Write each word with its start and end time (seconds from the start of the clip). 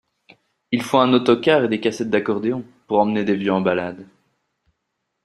Il 0.71 0.81
faut 0.81 0.97
un 0.97 1.13
autocar 1.13 1.63
et 1.65 1.67
des 1.67 1.79
cassettes 1.79 2.09
d’accordéon, 2.09 2.65
pour 2.87 2.97
emmener 3.01 3.23
des 3.23 3.35
vieux 3.35 3.53
en 3.53 3.61
balade 3.61 4.03